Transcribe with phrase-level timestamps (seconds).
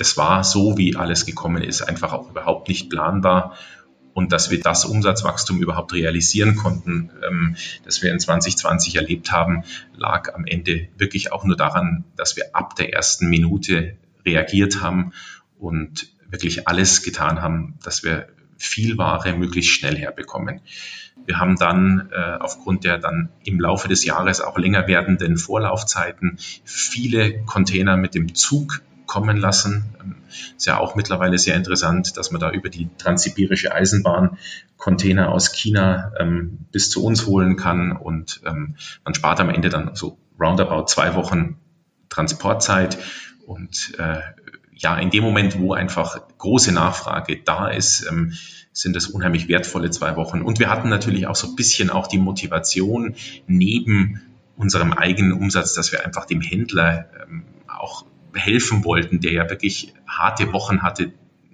[0.00, 3.54] das war so, wie alles gekommen ist, einfach auch überhaupt nicht planbar
[4.14, 9.62] und dass wir das Umsatzwachstum überhaupt realisieren konnten, ähm, das wir in 2020 erlebt haben,
[9.94, 15.12] lag am Ende wirklich auch nur daran, dass wir ab der ersten Minute reagiert haben
[15.58, 20.62] und wirklich alles getan haben, dass wir viel Ware möglichst schnell herbekommen.
[21.26, 26.38] Wir haben dann äh, aufgrund der dann im Laufe des Jahres auch länger werdenden Vorlaufzeiten
[26.64, 28.80] viele Container mit dem Zug
[29.10, 29.96] kommen lassen.
[30.00, 30.14] Ähm,
[30.56, 34.38] ist ja auch mittlerweile sehr interessant, dass man da über die transsibirische Eisenbahn
[34.76, 39.68] Container aus China ähm, bis zu uns holen kann und ähm, man spart am Ende
[39.68, 41.58] dann so roundabout zwei Wochen
[42.08, 42.98] Transportzeit
[43.46, 44.20] und äh,
[44.74, 48.32] ja, in dem Moment, wo einfach große Nachfrage da ist, ähm,
[48.72, 50.40] sind es unheimlich wertvolle zwei Wochen.
[50.40, 53.16] Und wir hatten natürlich auch so ein bisschen auch die Motivation
[53.48, 54.22] neben
[54.56, 59.94] unserem eigenen Umsatz, dass wir einfach dem Händler ähm, auch helfen wollten, der ja wirklich
[60.06, 61.12] harte Wochen hatte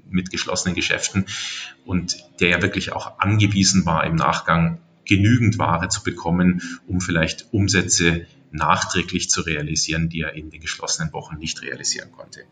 [0.09, 1.27] mit geschlossenen Geschäften
[1.85, 7.53] und der ja wirklich auch angewiesen war, im Nachgang genügend Ware zu bekommen, um vielleicht
[7.53, 12.45] Umsätze nachträglich zu realisieren, die er in den geschlossenen Wochen nicht realisieren konnte.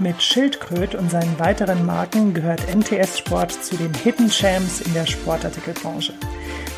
[0.00, 5.06] Mit Schildkröt und seinen weiteren Marken gehört MTS Sport zu den Hidden Champs in der
[5.06, 6.12] Sportartikelbranche.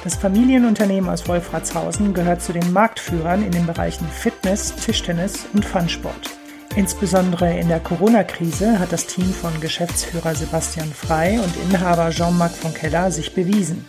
[0.03, 6.31] Das Familienunternehmen aus Wolfratshausen gehört zu den Marktführern in den Bereichen Fitness, Tischtennis und Funsport.
[6.77, 12.73] Insbesondere in der Corona-Krise hat das Team von Geschäftsführer Sebastian Frei und Inhaber Jean-Marc von
[12.73, 13.85] Keller sich bewiesen.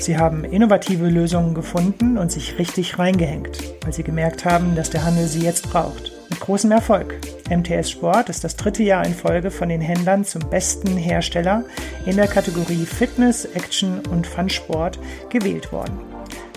[0.00, 5.04] Sie haben innovative Lösungen gefunden und sich richtig reingehängt, weil sie gemerkt haben, dass der
[5.04, 6.11] Handel sie jetzt braucht.
[6.42, 7.20] Großem Erfolg.
[7.50, 11.64] MTS Sport ist das dritte Jahr in Folge von den Händlern zum besten Hersteller
[12.04, 14.98] in der Kategorie Fitness, Action und Fun-Sport
[15.30, 16.00] gewählt worden.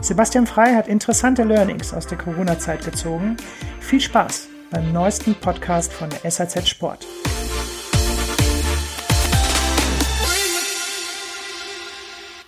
[0.01, 3.37] Sebastian Frei hat interessante Learnings aus der Corona-Zeit gezogen.
[3.79, 7.05] Viel Spaß beim neuesten Podcast von der SAZ Sport.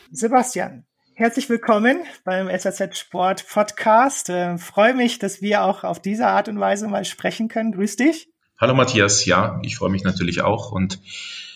[0.10, 0.87] Sebastian,
[1.20, 4.30] Herzlich willkommen beim SAZ Sport Podcast.
[4.30, 7.72] Äh, freue mich, dass wir auch auf diese Art und Weise mal sprechen können.
[7.72, 8.30] Grüß dich.
[8.60, 11.00] Hallo Matthias, ja, ich freue mich natürlich auch und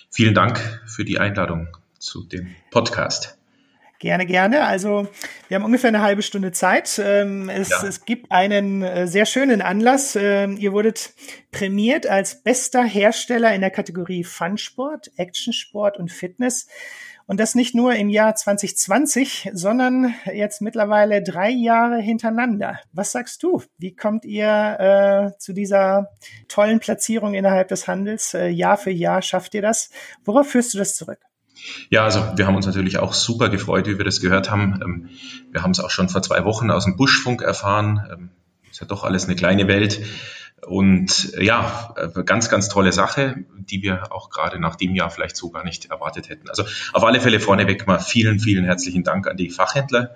[0.10, 1.68] vielen Dank für die Einladung
[2.00, 3.38] zu dem Podcast.
[4.00, 4.66] Gerne, gerne.
[4.66, 5.08] Also
[5.48, 7.00] wir haben ungefähr eine halbe Stunde Zeit.
[7.04, 7.86] Ähm, es, ja.
[7.86, 10.18] es gibt einen äh, sehr schönen Anlass.
[10.20, 11.14] Ähm, ihr wurdet
[11.52, 16.68] prämiert als bester Hersteller in der Kategorie Funsport, Actionsport und Fitness.
[17.28, 22.80] Und das nicht nur im Jahr 2020, sondern jetzt mittlerweile drei Jahre hintereinander.
[22.94, 23.62] Was sagst du?
[23.78, 26.10] Wie kommt ihr äh, zu dieser
[26.48, 28.34] tollen Platzierung innerhalb des Handels?
[28.34, 29.90] Äh, Jahr für Jahr schafft ihr das?
[30.26, 31.20] Worauf führst du das zurück?
[31.90, 34.80] Ja, also wir haben uns natürlich auch super gefreut, wie wir das gehört haben.
[34.84, 35.10] Ähm,
[35.52, 38.08] wir haben es auch schon vor zwei Wochen aus dem Buschfunk erfahren.
[38.12, 38.30] Ähm,
[38.70, 40.02] ist ja doch alles eine kleine Welt.
[40.68, 45.10] Und äh, ja, äh, ganz, ganz tolle Sache, die wir auch gerade nach dem Jahr
[45.10, 46.50] vielleicht so gar nicht erwartet hätten.
[46.50, 46.64] Also
[46.94, 50.16] auf alle Fälle vorneweg mal vielen, vielen herzlichen Dank an die Fachhändler,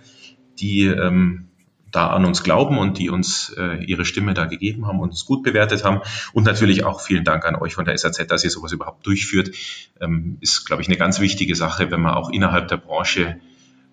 [0.60, 1.50] die ähm,
[1.92, 5.26] da an uns glauben und die uns äh, ihre Stimme da gegeben haben und uns
[5.26, 6.02] gut bewertet haben.
[6.34, 9.52] Und natürlich auch vielen Dank an euch von der SAZ, dass ihr sowas überhaupt durchführt.
[10.02, 13.40] Ähm, ist, glaube ich, eine ganz wichtige Sache, wenn man auch innerhalb der Branche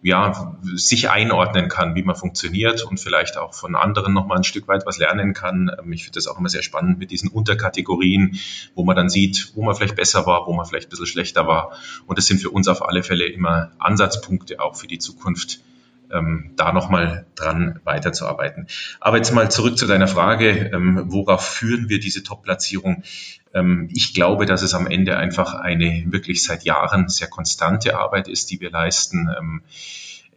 [0.02, 4.66] ja, sich einordnen kann, wie man funktioniert und vielleicht auch von anderen nochmal ein Stück
[4.66, 5.70] weit was lernen kann.
[5.78, 8.38] Ähm, ich finde das auch immer sehr spannend mit diesen Unterkategorien,
[8.74, 11.46] wo man dann sieht, wo man vielleicht besser war, wo man vielleicht ein bisschen schlechter
[11.46, 11.72] war.
[12.06, 15.60] Und das sind für uns auf alle Fälle immer Ansatzpunkte auch für die Zukunft,
[16.12, 18.66] ähm, da nochmal dran weiterzuarbeiten.
[19.00, 23.02] Aber jetzt mal zurück zu deiner Frage, ähm, worauf führen wir diese Top-Platzierung?
[23.54, 28.28] Ähm, ich glaube, dass es am Ende einfach eine wirklich seit Jahren sehr konstante Arbeit
[28.28, 29.28] ist, die wir leisten.
[29.38, 29.62] Ähm,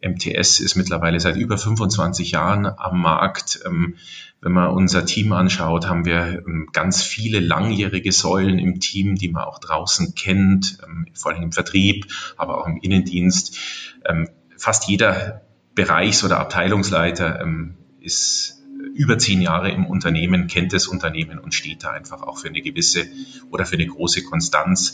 [0.02, 3.60] MTS ist mittlerweile seit über 25 Jahren am Markt.
[3.66, 3.96] Ähm,
[4.42, 9.30] wenn man unser Team anschaut, haben wir ähm, ganz viele langjährige Säulen im Team, die
[9.30, 12.06] man auch draußen kennt, ähm, vor allem im Vertrieb,
[12.38, 13.58] aber auch im Innendienst.
[14.06, 15.45] Ähm, fast jeder
[15.76, 18.64] Bereichs- oder Abteilungsleiter ähm, ist
[18.94, 22.62] über zehn Jahre im Unternehmen, kennt das Unternehmen und steht da einfach auch für eine
[22.62, 23.08] gewisse
[23.52, 24.94] oder für eine große Konstanz.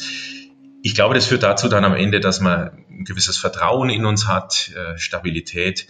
[0.81, 4.27] Ich glaube, das führt dazu dann am Ende, dass man ein gewisses Vertrauen in uns
[4.27, 5.87] hat, äh, Stabilität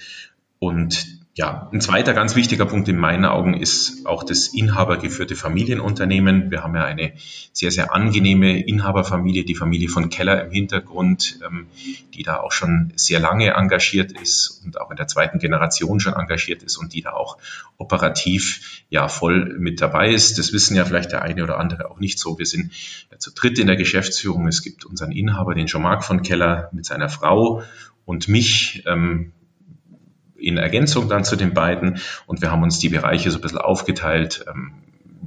[0.59, 6.51] und ja, ein zweiter ganz wichtiger Punkt in meinen Augen ist auch das inhabergeführte Familienunternehmen.
[6.51, 7.13] Wir haben ja eine
[7.53, 11.67] sehr, sehr angenehme Inhaberfamilie, die Familie von Keller im Hintergrund, ähm,
[12.13, 16.15] die da auch schon sehr lange engagiert ist und auch in der zweiten Generation schon
[16.15, 17.37] engagiert ist und die da auch
[17.77, 20.37] operativ ja voll mit dabei ist.
[20.37, 22.39] Das wissen ja vielleicht der eine oder andere auch nicht so.
[22.39, 22.73] Wir sind
[23.09, 24.47] ja zu dritt in der Geschäftsführung.
[24.47, 27.63] Es gibt unseren Inhaber, den Jean-Marc von Keller mit seiner Frau
[28.03, 29.31] und mich ähm,
[30.41, 31.99] in Ergänzung dann zu den beiden.
[32.25, 34.45] Und wir haben uns die Bereiche so ein bisschen aufgeteilt.
[34.47, 34.73] Ähm,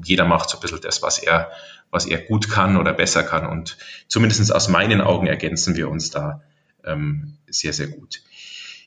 [0.02, 1.50] jeder macht so ein bisschen das, was er,
[1.90, 3.46] was er gut kann oder besser kann.
[3.46, 3.78] Und
[4.08, 6.42] zumindest aus meinen Augen ergänzen wir uns da
[6.84, 8.22] ähm, sehr, sehr gut.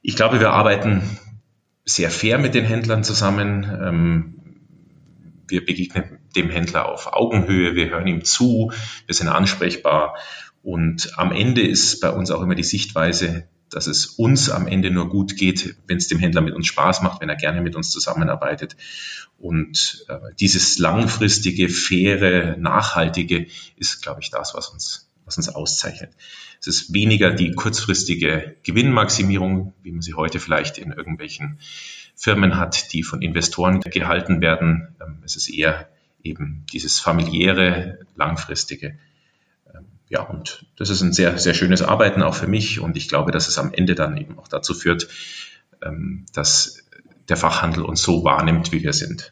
[0.02, 1.18] Ich glaube, wir arbeiten
[1.86, 3.64] sehr fair mit den Händlern zusammen.
[3.64, 4.34] Ähm,
[5.48, 8.72] wir begegnen dem Händler auf Augenhöhe, wir hören ihm zu,
[9.06, 10.18] wir sind ansprechbar.
[10.62, 14.92] Und am Ende ist bei uns auch immer die Sichtweise, dass es uns am Ende
[14.92, 17.76] nur gut geht, wenn es dem Händler mit uns Spaß macht, wenn er gerne mit
[17.76, 18.76] uns zusammenarbeitet.
[19.38, 26.12] Und äh, dieses langfristige, faire, nachhaltige ist, glaube ich, das, was uns, was uns auszeichnet.
[26.60, 31.60] Es ist weniger die kurzfristige Gewinnmaximierung, wie man sie heute vielleicht in irgendwelchen
[32.16, 34.96] Firmen hat, die von Investoren gehalten werden.
[35.02, 35.88] Ähm, es ist eher
[36.24, 38.98] eben dieses familiäre, langfristige.
[40.10, 42.80] Ja, und das ist ein sehr, sehr schönes Arbeiten auch für mich.
[42.80, 45.08] Und ich glaube, dass es am Ende dann eben auch dazu führt,
[45.84, 46.84] ähm, dass
[47.28, 49.32] der Fachhandel uns so wahrnimmt, wie wir sind.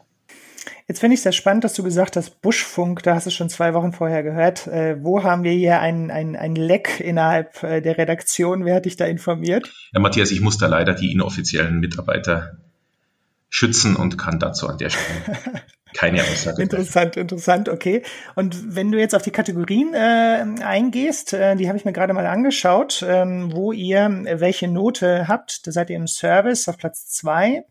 [0.88, 3.48] Jetzt finde ich es sehr spannend, dass du gesagt hast, Buschfunk, da hast du schon
[3.48, 4.68] zwei Wochen vorher gehört.
[4.68, 8.64] Äh, wo haben wir hier ein, ein, ein Leck innerhalb äh, der Redaktion?
[8.64, 9.72] Wer hat dich da informiert?
[9.92, 12.58] Ja, Matthias, ich muss da leider die inoffiziellen Mitarbeiter
[13.48, 15.62] schützen und kann dazu an der Stelle
[15.96, 16.62] keine Aussage.
[16.62, 18.02] interessant, interessant, okay.
[18.34, 22.12] Und wenn du jetzt auf die Kategorien äh, eingehst, äh, die habe ich mir gerade
[22.12, 25.66] mal angeschaut, ähm, wo ihr welche Note habt.
[25.66, 27.64] Da seid ihr im Service auf Platz zwei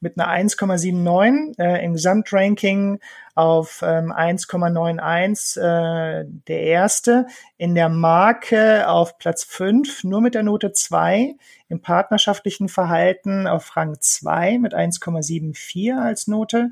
[0.00, 3.00] mit einer 1,79 äh, im Gesamtranking
[3.34, 7.26] auf ähm, 1,91 äh, der erste,
[7.56, 11.34] in der Marke auf Platz 5 nur mit der Note 2,
[11.68, 16.70] im partnerschaftlichen Verhalten auf Rang 2 mit 1,74 als Note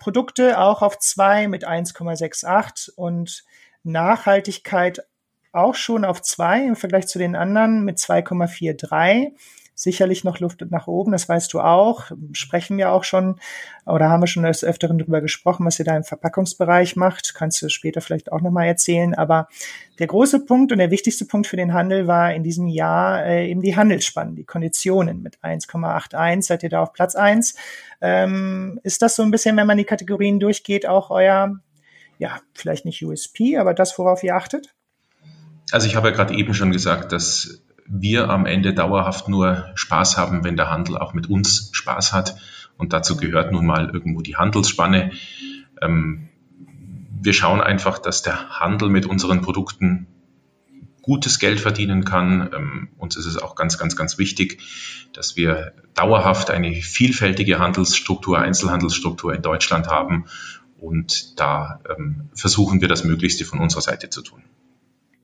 [0.00, 3.44] Produkte auch auf zwei mit 1,68 und
[3.84, 5.06] Nachhaltigkeit
[5.52, 9.32] auch schon auf zwei im Vergleich zu den anderen mit 2,43
[9.80, 12.10] sicherlich noch Luft nach oben, das weißt du auch.
[12.32, 13.40] Sprechen wir auch schon
[13.86, 17.34] oder haben wir schon des Öfteren darüber gesprochen, was ihr da im Verpackungsbereich macht.
[17.34, 19.14] Kannst du später vielleicht auch nochmal erzählen.
[19.14, 19.48] Aber
[19.98, 23.48] der große Punkt und der wichtigste Punkt für den Handel war in diesem Jahr äh,
[23.48, 26.42] eben die Handelsspannen, die Konditionen mit 1,81.
[26.42, 27.54] Seid ihr da auf Platz 1?
[28.02, 31.56] Ähm, ist das so ein bisschen, wenn man die Kategorien durchgeht, auch euer,
[32.18, 34.74] ja, vielleicht nicht USP, aber das, worauf ihr achtet?
[35.72, 40.16] Also ich habe ja gerade eben schon gesagt, dass wir am Ende dauerhaft nur Spaß
[40.16, 42.36] haben, wenn der Handel auch mit uns Spaß hat.
[42.76, 45.12] Und dazu gehört nun mal irgendwo die Handelsspanne.
[45.82, 46.28] Ähm,
[47.22, 50.06] wir schauen einfach, dass der Handel mit unseren Produkten
[51.02, 52.50] gutes Geld verdienen kann.
[52.54, 54.62] Ähm, uns ist es auch ganz, ganz, ganz wichtig,
[55.12, 60.26] dass wir dauerhaft eine vielfältige Handelsstruktur, Einzelhandelsstruktur in Deutschland haben.
[60.78, 64.42] Und da ähm, versuchen wir das Möglichste von unserer Seite zu tun.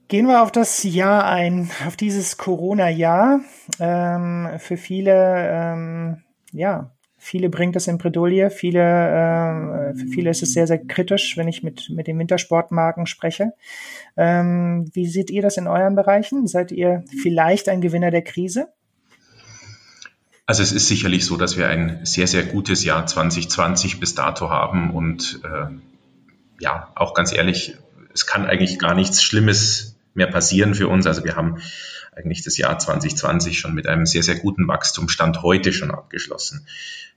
[0.09, 3.41] Gehen wir auf das Jahr ein, auf dieses Corona-Jahr.
[3.81, 5.13] Ähm, für viele,
[5.51, 6.23] ähm,
[6.53, 8.51] ja, viele bringt es in Bredouille.
[8.51, 13.07] Viele, äh, für viele ist es sehr, sehr kritisch, wenn ich mit, mit den Wintersportmarken
[13.07, 13.55] spreche.
[14.17, 16.47] Ähm, wie seht ihr das in euren Bereichen?
[16.47, 18.69] Seid ihr vielleicht ein Gewinner der Krise?
[20.47, 24.51] Also es ist sicherlich so, dass wir ein sehr, sehr gutes Jahr 2020 bis dato
[24.51, 25.67] haben und äh,
[26.61, 27.77] ja, auch ganz ehrlich,
[28.15, 31.07] es kann eigentlich gar nichts Schlimmes mehr passieren für uns.
[31.07, 31.59] Also wir haben
[32.15, 36.67] eigentlich das Jahr 2020 schon mit einem sehr, sehr guten Wachstumsstand heute schon abgeschlossen.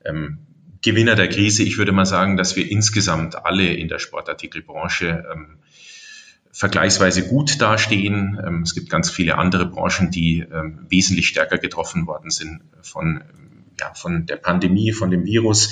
[0.05, 0.39] Ähm,
[0.81, 5.57] Gewinner der Krise, ich würde mal sagen, dass wir insgesamt alle in der Sportartikelbranche ähm,
[6.51, 8.39] vergleichsweise gut dastehen.
[8.45, 13.23] Ähm, es gibt ganz viele andere Branchen, die ähm, wesentlich stärker getroffen worden sind von,
[13.79, 15.69] ja, von der Pandemie, von dem Virus.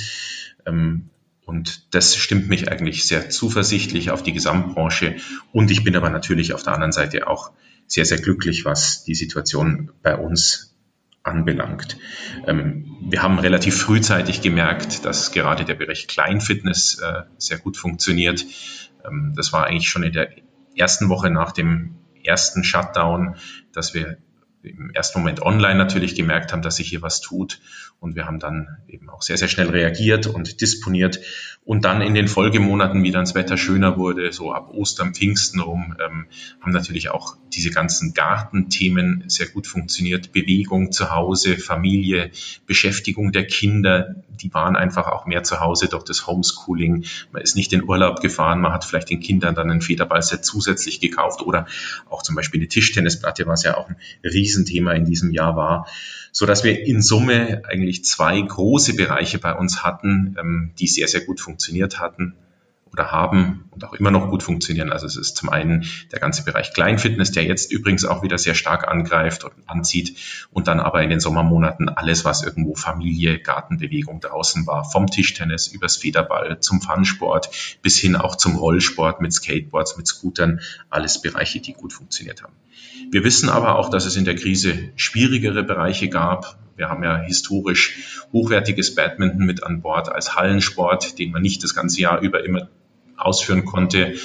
[1.48, 5.16] Und das stimmt mich eigentlich sehr zuversichtlich auf die Gesamtbranche.
[5.54, 7.51] Und ich bin aber natürlich auf der anderen Seite auch
[7.88, 10.75] sehr, sehr glücklich, was die Situation bei uns
[11.24, 11.98] anbelangt.
[12.46, 18.46] Ähm, wir haben relativ frühzeitig gemerkt, dass gerade der Bereich Kleinfitness äh, sehr gut funktioniert.
[19.06, 20.30] Ähm, das war eigentlich schon in der
[20.75, 23.38] ersten Woche nach dem ersten Shutdown,
[23.72, 24.18] dass wir
[24.63, 27.62] im ersten Moment online natürlich gemerkt haben, dass sich hier was tut.
[28.00, 31.20] Und wir haben dann eben auch sehr, sehr schnell reagiert und disponiert.
[31.66, 35.60] Und dann in den Folgemonaten, wie dann das Wetter schöner wurde, so ab Ostern, Pfingsten
[35.60, 36.27] rum, ähm,
[36.62, 40.32] haben natürlich auch diese ganzen Gartenthemen sehr gut funktioniert.
[40.32, 42.32] Bewegung zu Hause, Familie,
[42.68, 47.06] Beschäftigung der Kinder, die waren einfach auch mehr zu Hause durch das Homeschooling.
[47.32, 51.00] Man ist nicht in Urlaub gefahren, man hat vielleicht den Kindern dann ein Federballset zusätzlich
[51.00, 51.66] gekauft oder
[52.10, 55.88] auch zum Beispiel eine Tischtennisplatte, was ja auch ein Riesenthema in diesem Jahr war
[56.38, 61.08] so dass wir in Summe eigentlich zwei große Bereiche bei uns hatten, ähm, die sehr,
[61.08, 62.36] sehr gut funktioniert hatten
[62.98, 64.92] oder haben und auch immer noch gut funktionieren.
[64.92, 68.56] Also es ist zum einen der ganze Bereich Kleinfitness, der jetzt übrigens auch wieder sehr
[68.56, 70.18] stark angreift und anzieht
[70.51, 75.68] und dann aber in den Sommermonaten alles, was irgendwo Familie, Gartenbewegung draußen war, vom Tischtennis
[75.68, 81.60] übers Federball zum Funsport bis hin auch zum Rollsport mit Skateboards, mit Scootern, alles Bereiche,
[81.60, 82.54] die gut funktioniert haben.
[83.12, 86.58] Wir wissen aber auch, dass es in der Krise schwierigere Bereiche gab.
[86.75, 91.75] Wir haben ja historisch hochwertiges Badminton mit an Bord als Hallensport, den man nicht das
[91.75, 92.70] ganze Jahr über immer
[93.18, 94.16] ausführen konnte.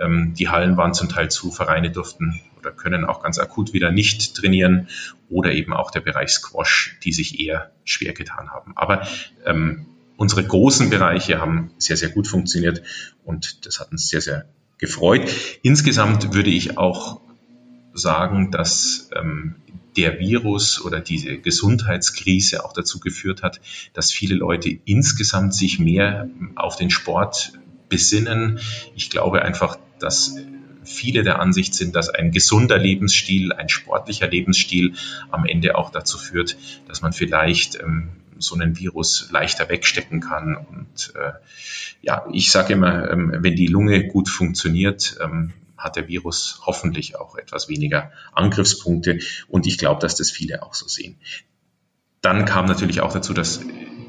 [0.00, 3.90] Ähm, die Hallen waren zum Teil zu, Vereine durften oder können auch ganz akut wieder
[3.90, 4.88] nicht trainieren
[5.28, 8.72] oder eben auch der Bereich Squash, die sich eher schwer getan haben.
[8.76, 9.06] Aber
[9.44, 9.86] ähm,
[10.16, 12.82] unsere großen Bereiche haben sehr, sehr gut funktioniert
[13.24, 14.46] und das hat uns sehr, sehr
[14.78, 15.30] gefreut.
[15.62, 17.20] Insgesamt würde ich auch
[17.92, 19.56] sagen, dass ähm,
[19.96, 23.60] der Virus oder diese Gesundheitskrise auch dazu geführt hat,
[23.92, 27.52] dass viele Leute insgesamt sich mehr auf den Sport
[27.94, 28.58] besinnen.
[28.96, 30.36] Ich glaube einfach, dass
[30.82, 34.94] viele der Ansicht sind, dass ein gesunder Lebensstil, ein sportlicher Lebensstil
[35.30, 36.56] am Ende auch dazu führt,
[36.88, 40.56] dass man vielleicht ähm, so einen Virus leichter wegstecken kann.
[40.56, 41.34] Und äh,
[42.02, 47.16] ja, ich sage immer, ähm, wenn die Lunge gut funktioniert, ähm, hat der Virus hoffentlich
[47.16, 49.20] auch etwas weniger Angriffspunkte.
[49.46, 51.16] Und ich glaube, dass das viele auch so sehen.
[52.22, 53.60] Dann kam natürlich auch dazu, dass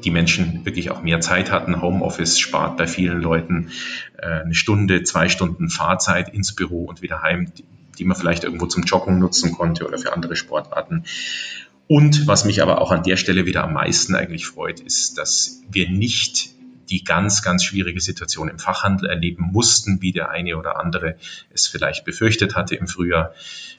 [0.04, 1.80] die Menschen wirklich auch mehr Zeit hatten.
[1.80, 3.70] Homeoffice spart bei vielen Leuten
[4.18, 7.64] äh, eine Stunde, zwei Stunden Fahrzeit ins Büro und wieder heim, die,
[7.98, 11.04] die man vielleicht irgendwo zum Joggen nutzen konnte oder für andere Sportarten.
[11.88, 15.62] Und was mich aber auch an der Stelle wieder am meisten eigentlich freut, ist, dass
[15.70, 16.50] wir nicht
[16.90, 21.16] die ganz, ganz schwierige Situation im Fachhandel erleben mussten, wie der eine oder andere
[21.52, 23.34] es vielleicht befürchtet hatte im Frühjahr.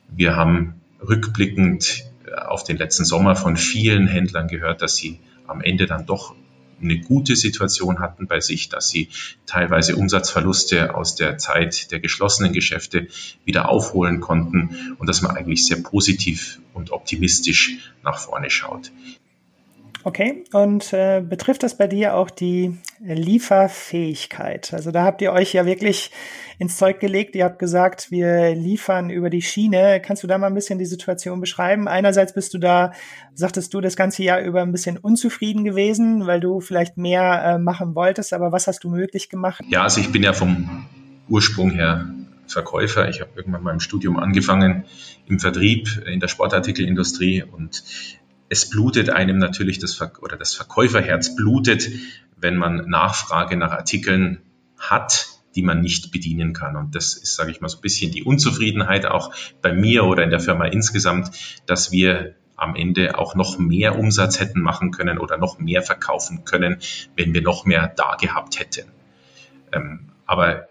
[0.09, 2.05] Wir haben rückblickend
[2.35, 6.35] auf den letzten Sommer von vielen Händlern gehört, dass sie am Ende dann doch
[6.81, 9.09] eine gute Situation hatten bei sich, dass sie
[9.45, 13.07] teilweise Umsatzverluste aus der Zeit der geschlossenen Geschäfte
[13.45, 18.91] wieder aufholen konnten und dass man eigentlich sehr positiv und optimistisch nach vorne schaut.
[20.03, 24.73] Okay, und äh, betrifft das bei dir auch die Lieferfähigkeit?
[24.73, 26.11] Also da habt ihr euch ja wirklich
[26.59, 27.35] ins Zeug gelegt.
[27.35, 30.01] Ihr habt gesagt, wir liefern über die Schiene.
[30.03, 31.87] Kannst du da mal ein bisschen die Situation beschreiben?
[31.87, 32.93] Einerseits bist du da,
[33.33, 37.59] sagtest du, das ganze Jahr über ein bisschen unzufrieden gewesen, weil du vielleicht mehr äh,
[37.59, 38.33] machen wolltest.
[38.33, 39.61] Aber was hast du möglich gemacht?
[39.67, 40.87] Ja, also ich bin ja vom
[41.27, 42.07] Ursprung her
[42.47, 43.09] Verkäufer.
[43.09, 44.85] Ich habe irgendwann mal im Studium angefangen
[45.27, 47.83] im Vertrieb in der Sportartikelindustrie und
[48.49, 51.89] es blutet einem natürlich das Ver oder das Verkäuferherz blutet,
[52.37, 54.41] wenn man Nachfrage nach Artikeln
[54.77, 56.75] hat, die man nicht bedienen kann.
[56.75, 60.23] Und das ist, sage ich mal, so ein bisschen die Unzufriedenheit auch bei mir oder
[60.23, 61.31] in der Firma insgesamt,
[61.65, 66.43] dass wir am Ende auch noch mehr Umsatz hätten machen können oder noch mehr verkaufen
[66.45, 66.77] können,
[67.15, 68.91] wenn wir noch mehr da gehabt hätten.
[69.71, 70.67] Ähm, aber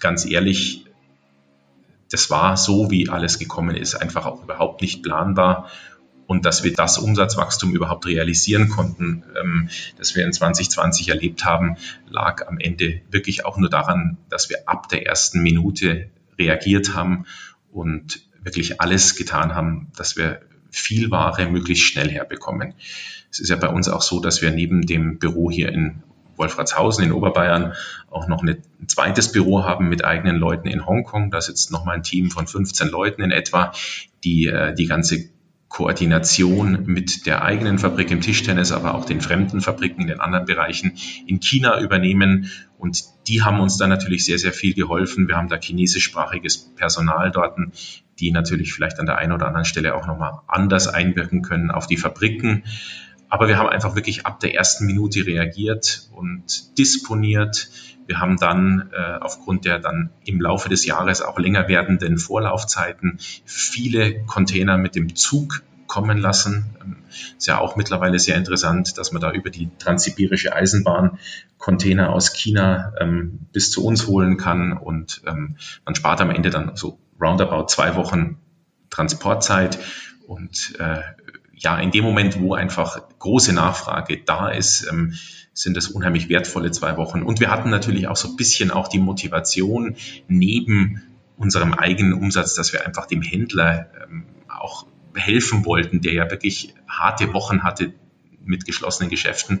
[0.00, 0.84] ganz ehrlich,
[2.10, 5.70] das war so, wie alles gekommen ist, einfach auch überhaupt nicht planbar
[6.30, 9.68] und dass wir das Umsatzwachstum überhaupt realisieren konnten, ähm,
[9.98, 11.74] das wir in 2020 erlebt haben,
[12.08, 16.08] lag am Ende wirklich auch nur daran, dass wir ab der ersten Minute
[16.38, 17.26] reagiert haben
[17.72, 22.74] und wirklich alles getan haben, dass wir viel Ware möglichst schnell herbekommen.
[23.32, 26.04] Es ist ja bei uns auch so, dass wir neben dem Büro hier in
[26.36, 27.74] Wolfratshausen in Oberbayern
[28.08, 31.32] auch noch ein zweites Büro haben mit eigenen Leuten in Hongkong.
[31.32, 33.72] Da sitzt noch mal ein Team von 15 Leuten in etwa,
[34.22, 35.28] die äh, die ganze
[35.70, 40.44] Koordination mit der eigenen Fabrik im Tischtennis, aber auch den fremden Fabriken in den anderen
[40.44, 42.50] Bereichen in China übernehmen.
[42.76, 45.28] Und die haben uns da natürlich sehr, sehr viel geholfen.
[45.28, 47.56] Wir haben da chinesischsprachiges Personal dort,
[48.18, 51.86] die natürlich vielleicht an der einen oder anderen Stelle auch nochmal anders einwirken können auf
[51.86, 52.64] die Fabriken.
[53.28, 57.70] Aber wir haben einfach wirklich ab der ersten Minute reagiert und disponiert.
[58.10, 63.20] Wir haben dann äh, aufgrund der dann im Laufe des Jahres auch länger werdenden Vorlaufzeiten
[63.44, 66.74] viele Container mit dem Zug kommen lassen.
[66.82, 66.96] Ähm,
[67.38, 71.20] ist ja auch mittlerweile sehr interessant, dass man da über die transsibirische Eisenbahn
[71.58, 76.50] Container aus China ähm, bis zu uns holen kann und ähm, man spart am Ende
[76.50, 78.38] dann so roundabout zwei Wochen
[78.90, 79.78] Transportzeit
[80.26, 81.02] und äh,
[81.54, 85.14] ja, in dem Moment, wo einfach große Nachfrage da ist, ähm,
[85.62, 87.22] sind es unheimlich wertvolle zwei Wochen.
[87.22, 89.96] Und wir hatten natürlich auch so ein bisschen auch die Motivation
[90.28, 91.02] neben
[91.36, 96.74] unserem eigenen Umsatz, dass wir einfach dem Händler ähm, auch helfen wollten, der ja wirklich
[96.88, 97.92] harte Wochen hatte
[98.44, 99.60] mit geschlossenen Geschäften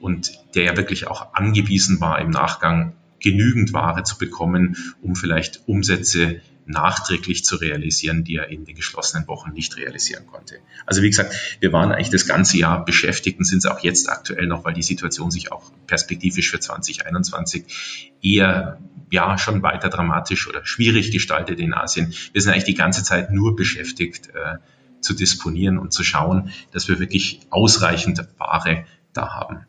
[0.00, 5.68] und der ja wirklich auch angewiesen war, im Nachgang genügend Ware zu bekommen, um vielleicht
[5.68, 6.40] Umsätze
[6.70, 10.58] nachträglich zu realisieren, die er in den geschlossenen Wochen nicht realisieren konnte.
[10.86, 14.08] Also wie gesagt, wir waren eigentlich das ganze Jahr beschäftigt und sind es auch jetzt
[14.08, 18.78] aktuell noch, weil die Situation sich auch perspektivisch für 2021 eher
[19.10, 22.14] ja schon weiter dramatisch oder schwierig gestaltet in Asien.
[22.32, 24.58] Wir sind eigentlich die ganze Zeit nur beschäftigt äh,
[25.00, 29.66] zu disponieren und zu schauen, dass wir wirklich ausreichend Ware da haben.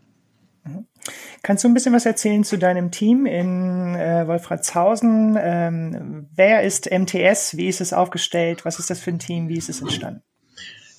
[1.43, 5.38] Kannst du ein bisschen was erzählen zu deinem Team in äh, Wolfratshausen?
[5.41, 7.58] Ähm, wer ist MTS?
[7.58, 8.63] Wie ist es aufgestellt?
[8.65, 9.50] Was ist das für ein Team?
[9.50, 10.22] Wie ist es entstanden?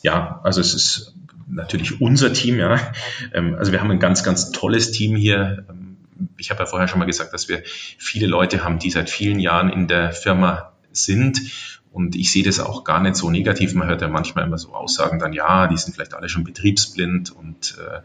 [0.03, 1.15] Ja, also es ist
[1.49, 2.93] natürlich unser Team, ja.
[3.33, 5.65] Ähm, also wir haben ein ganz, ganz tolles Team hier.
[5.69, 5.99] Ähm,
[6.37, 9.39] ich habe ja vorher schon mal gesagt, dass wir viele Leute haben, die seit vielen
[9.39, 11.41] Jahren in der Firma sind
[11.93, 13.75] und ich sehe das auch gar nicht so negativ.
[13.75, 17.31] Man hört ja manchmal immer so Aussagen dann, ja, die sind vielleicht alle schon betriebsblind
[17.31, 18.01] und äh,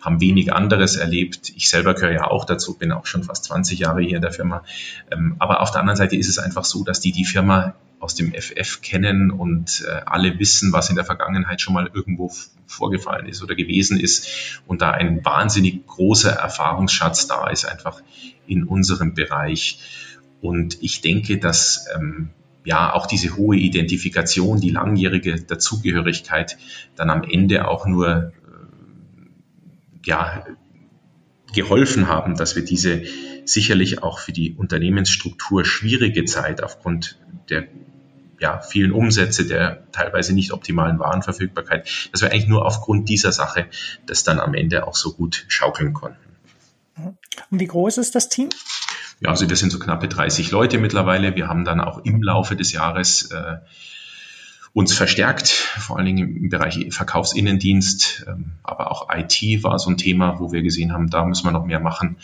[0.00, 1.52] haben wenig anderes erlebt.
[1.56, 4.32] Ich selber gehöre ja auch dazu, bin auch schon fast 20 Jahre hier in der
[4.32, 4.64] Firma.
[5.10, 8.16] Ähm, aber auf der anderen Seite ist es einfach so, dass die die Firma aus
[8.16, 12.32] dem FF kennen und äh, alle wissen, was in der Vergangenheit schon mal irgendwo
[12.66, 18.02] vorgefallen ist oder gewesen ist und da ein wahnsinnig großer Erfahrungsschatz da ist, einfach
[18.46, 19.78] in unserem Bereich.
[20.40, 22.30] Und ich denke, dass ähm,
[22.64, 26.58] ja auch diese hohe Identifikation, die langjährige Dazugehörigkeit
[26.96, 28.30] dann am Ende auch nur äh,
[30.04, 30.44] ja
[31.54, 33.02] geholfen haben, dass wir diese
[33.44, 37.18] sicherlich auch für die Unternehmensstruktur schwierige Zeit aufgrund
[37.50, 37.68] der
[38.42, 43.66] ja, vielen Umsätze, der teilweise nicht optimalen Warenverfügbarkeit, dass wir eigentlich nur aufgrund dieser Sache
[44.06, 46.18] das dann am Ende auch so gut schaukeln konnten.
[46.96, 48.48] Und wie groß ist das Team?
[49.22, 51.36] Ja, also wir sind so knappe 30 Leute mittlerweile.
[51.36, 53.58] Wir haben dann auch im Laufe des Jahres äh,
[54.72, 59.96] uns verstärkt, vor allen Dingen im Bereich Verkaufsinnendienst, ähm, aber auch IT war so ein
[59.96, 62.16] Thema, wo wir gesehen haben, da müssen wir noch mehr machen.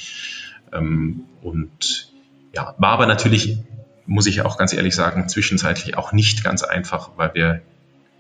[0.73, 2.11] Ähm, und
[2.53, 3.59] ja, war aber natürlich,
[4.07, 7.63] muss ich auch ganz ehrlich sagen, zwischenzeitlich auch nicht ganz einfach, weil wir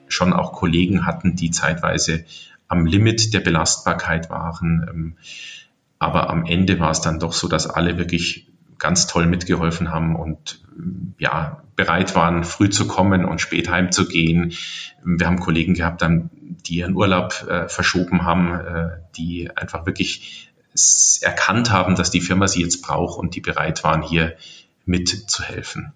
[0.06, 2.24] schon auch Kollegen hatten, die zeitweise
[2.68, 4.86] am Limit der Belastbarkeit waren.
[4.88, 5.16] Ähm,
[5.98, 8.47] aber am Ende war es dann doch so, dass alle wirklich
[8.78, 10.60] ganz toll mitgeholfen haben und
[11.18, 14.52] ja, bereit waren, früh zu kommen und spät heimzugehen.
[15.04, 16.04] Wir haben Kollegen gehabt,
[16.66, 20.52] die ihren Urlaub äh, verschoben haben, äh, die einfach wirklich
[21.22, 24.36] erkannt haben, dass die Firma sie jetzt braucht und die bereit waren, hier
[24.84, 25.92] mitzuhelfen.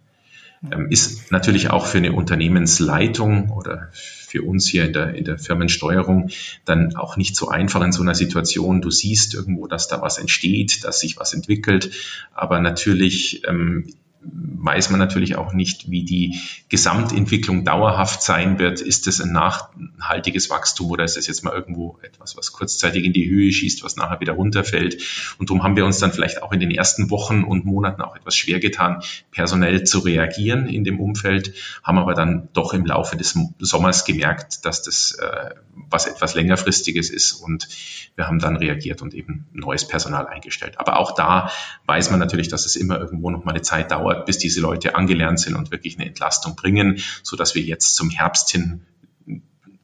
[0.71, 5.39] Ähm, ist natürlich auch für eine Unternehmensleitung oder für uns hier in der, in der
[5.39, 6.31] Firmensteuerung
[6.65, 8.81] dann auch nicht so einfach in so einer Situation.
[8.81, 11.91] Du siehst irgendwo, dass da was entsteht, dass sich was entwickelt,
[12.33, 13.93] aber natürlich ähm,
[14.25, 18.81] weiß man natürlich auch nicht, wie die Gesamtentwicklung dauerhaft sein wird.
[18.81, 23.13] Ist es ein nachhaltiges Wachstum oder ist es jetzt mal irgendwo etwas, was kurzzeitig in
[23.13, 25.03] die Höhe schießt, was nachher wieder runterfällt?
[25.39, 28.15] Und darum haben wir uns dann vielleicht auch in den ersten Wochen und Monaten auch
[28.15, 33.17] etwas schwer getan, personell zu reagieren in dem Umfeld, haben aber dann doch im Laufe
[33.17, 35.51] des Sommers gemerkt, dass das äh,
[35.91, 37.69] was etwas längerfristiges ist und
[38.15, 40.79] wir haben dann reagiert und eben neues Personal eingestellt.
[40.79, 41.51] Aber auch da
[41.87, 44.61] weiß man natürlich, dass es immer irgendwo noch mal eine Zeit dauert, dauert, bis diese
[44.61, 48.83] Leute angelernt sind und wirklich eine Entlastung bringen, so dass wir jetzt zum Herbst hin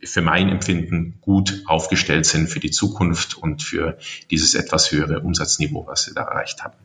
[0.03, 3.99] für mein Empfinden gut aufgestellt sind für die Zukunft und für
[4.31, 6.77] dieses etwas höhere Umsatzniveau, was wir da erreicht haben.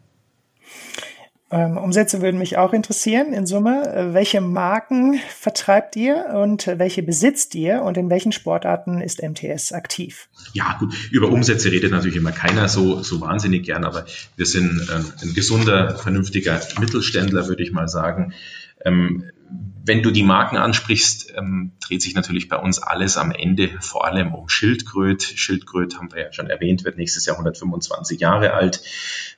[1.53, 3.31] Ähm, Umsätze würden mich auch interessieren.
[3.31, 9.01] In Summe, äh, welche Marken vertreibt ihr und welche besitzt ihr und in welchen Sportarten
[9.01, 10.29] ist MTS aktiv?
[10.53, 14.89] Ja, gut, über Umsätze redet natürlich immer keiner so, so wahnsinnig gern, aber wir sind
[14.91, 18.33] ähm, ein gesunder, vernünftiger Mittelständler, würde ich mal sagen.
[18.85, 19.29] Ähm,
[19.85, 24.05] wenn du die Marken ansprichst, ähm, dreht sich natürlich bei uns alles am Ende vor
[24.05, 25.21] allem um Schildkröt.
[25.21, 28.81] Schildkröt haben wir ja schon erwähnt, wird nächstes Jahr 125 Jahre alt,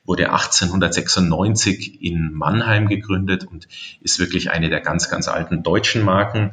[0.05, 3.67] wurde 1896 in Mannheim gegründet und
[4.01, 6.51] ist wirklich eine der ganz, ganz alten deutschen Marken.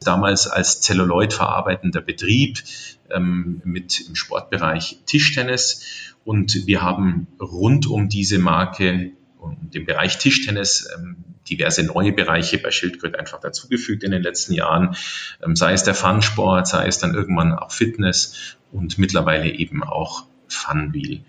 [0.00, 2.62] Damals als Celluloid verarbeitender Betrieb
[3.10, 9.12] ähm, mit im Sportbereich Tischtennis und wir haben rund um diese Marke
[9.44, 11.16] und im Bereich Tischtennis ähm,
[11.48, 14.96] diverse neue Bereiche bei Schildkröte einfach dazugefügt in den letzten Jahren,
[15.44, 20.24] ähm, sei es der Fun-Sport, sei es dann irgendwann auch Fitness und mittlerweile eben auch
[20.48, 21.24] Funwheel.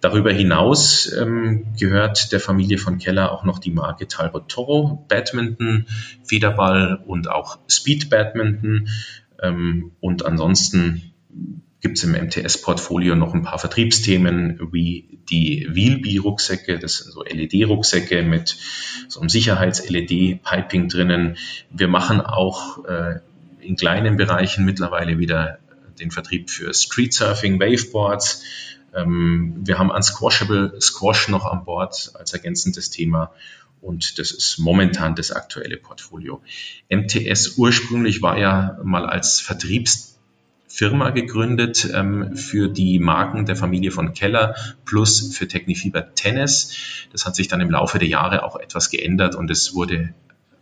[0.00, 5.86] Darüber hinaus ähm, gehört der Familie von Keller auch noch die Marke Talbot Toro, Badminton,
[6.24, 8.88] Federball und auch Speed Badminton.
[9.42, 11.12] Ähm, und ansonsten
[11.80, 16.78] gibt es im MTS-Portfolio noch ein paar Vertriebsthemen wie die Wheelbee-Rucksäcke.
[16.78, 18.56] Das sind so LED-Rucksäcke mit
[19.08, 21.36] so einem Sicherheits-LED-Piping drinnen.
[21.70, 23.20] Wir machen auch äh,
[23.60, 25.58] in kleinen Bereichen mittlerweile wieder
[26.00, 28.42] den Vertrieb für Street Surfing, Waveboards.
[28.94, 33.32] Ähm, wir haben Unsquashable Squash noch an Bord als ergänzendes Thema
[33.80, 36.42] Und das ist momentan das aktuelle Portfolio.
[36.90, 39.40] MTS ursprünglich war ja mal als
[40.78, 47.06] Vertriebsfirma gegründet ähm, für die Marken der Familie von Keller plus für Technifiber Tennis.
[47.10, 50.14] Das hat sich dann im Laufe der Jahre auch etwas geändert und es wurde,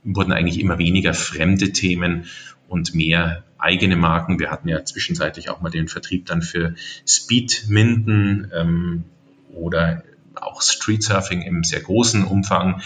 [0.05, 2.25] wurden eigentlich immer weniger fremde Themen
[2.67, 4.39] und mehr eigene Marken.
[4.39, 6.75] Wir hatten ja zwischenzeitlich auch mal den Vertrieb dann für
[7.07, 9.05] Speed Minden ähm,
[9.53, 10.03] oder
[10.35, 12.81] auch Street Surfing im sehr großen Umfang.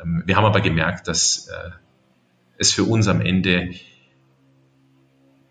[0.00, 1.70] Ähm, wir haben aber gemerkt, dass äh,
[2.56, 3.70] es für uns am Ende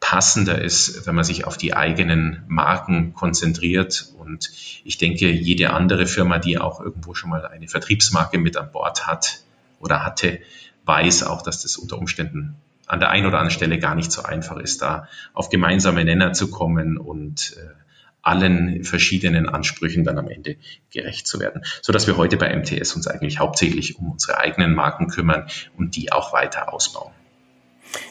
[0.08, 4.14] passender ist, wenn man sich auf die eigenen Marken konzentriert.
[4.18, 4.50] Und
[4.86, 9.06] ich denke, jede andere Firma, die auch irgendwo schon mal eine Vertriebsmarke mit an Bord
[9.06, 9.42] hat
[9.82, 10.40] oder hatte,
[10.86, 14.24] weiß auch, dass das unter Umständen an der einen oder anderen Stelle gar nicht so
[14.24, 17.74] einfach ist, da auf gemeinsame Nenner zu kommen und äh,
[18.22, 20.56] allen verschiedenen Ansprüchen dann am Ende
[20.90, 24.74] gerecht zu werden, so dass wir heute bei MTS uns eigentlich hauptsächlich um unsere eigenen
[24.74, 27.12] Marken kümmern und die auch weiter ausbauen.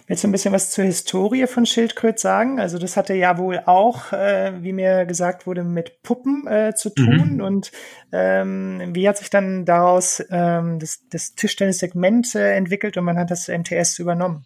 [0.07, 2.61] Willst du ein bisschen was zur Historie von Schildkröt sagen?
[2.61, 6.91] Also das hatte ja wohl auch, äh, wie mir gesagt wurde, mit Puppen äh, zu
[6.91, 7.35] tun.
[7.35, 7.41] Mhm.
[7.41, 7.73] Und
[8.13, 13.31] ähm, wie hat sich dann daraus ähm, das, das Tischtennis-Segment äh, entwickelt und man hat
[13.31, 14.45] das MTS übernommen?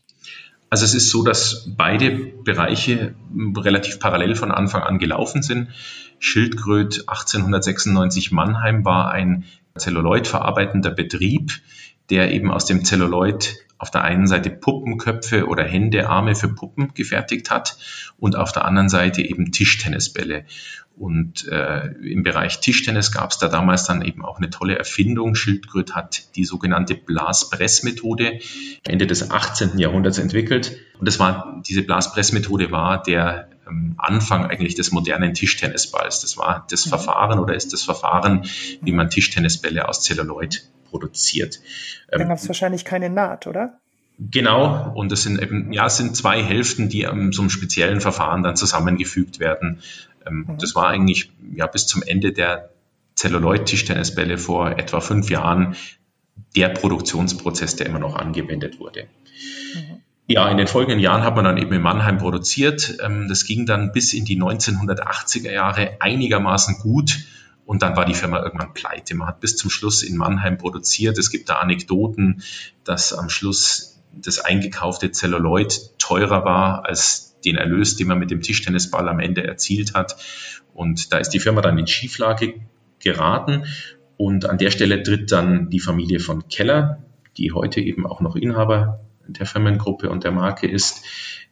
[0.70, 3.14] Also es ist so, dass beide Bereiche
[3.56, 5.70] relativ parallel von Anfang an gelaufen sind.
[6.20, 9.44] Schildkröt 1896 Mannheim war ein
[9.76, 11.60] Zelluloid verarbeitender Betrieb,
[12.08, 16.92] der eben aus dem Zelluloid auf der einen Seite Puppenköpfe oder Hände, Arme für Puppen
[16.92, 17.78] gefertigt hat
[18.18, 20.44] und auf der anderen Seite eben Tischtennisbälle.
[20.98, 25.34] Und äh, im Bereich Tischtennis gab es da damals dann eben auch eine tolle Erfindung.
[25.34, 28.40] Schildkröt hat die sogenannte Blaspressmethode
[28.86, 29.78] Ende des 18.
[29.78, 30.76] Jahrhunderts entwickelt.
[30.98, 36.20] Und das war, diese Blaspressmethode war der ähm, Anfang eigentlich des modernen Tischtennisballs.
[36.20, 36.90] Das war das mhm.
[36.90, 38.44] Verfahren oder ist das Verfahren,
[38.82, 41.60] wie man Tischtennisbälle aus Zelluloid produziert.
[42.10, 43.78] Dann ähm, gab es wahrscheinlich keine Naht, oder?
[44.18, 48.02] Genau, und das sind eben, ja, es sind zwei Hälften, die um so einem speziellen
[48.02, 49.80] Verfahren dann zusammengefügt werden.
[50.26, 50.58] Ähm, mhm.
[50.58, 52.68] Das war eigentlich ja bis zum Ende der
[53.16, 55.74] Celluloid-Tischtennisbälle vor etwa fünf Jahren
[56.54, 59.04] der Produktionsprozess, der immer noch angewendet wurde.
[59.74, 60.02] Mhm.
[60.26, 62.98] Ja, in den folgenden Jahren hat man dann eben in Mannheim produziert.
[63.02, 67.24] Ähm, das ging dann bis in die 1980er Jahre einigermaßen gut.
[67.70, 69.14] Und dann war die Firma irgendwann pleite.
[69.14, 71.18] Man hat bis zum Schluss in Mannheim produziert.
[71.18, 72.42] Es gibt da Anekdoten,
[72.82, 78.40] dass am Schluss das eingekaufte Celluloid teurer war als den Erlös, den man mit dem
[78.40, 80.16] Tischtennisball am Ende erzielt hat.
[80.74, 82.54] Und da ist die Firma dann in Schieflage
[82.98, 83.66] geraten.
[84.16, 87.04] Und an der Stelle tritt dann die Familie von Keller,
[87.36, 91.04] die heute eben auch noch Inhaber der Firmengruppe und der Marke ist,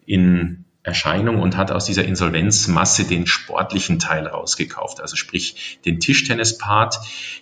[0.04, 6.98] in Erscheinung und hat aus dieser Insolvenzmasse den sportlichen Teil rausgekauft, also sprich den Tischtennispart.